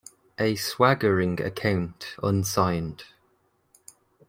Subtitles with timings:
[0.39, 3.03] A swaggering account, unsigned.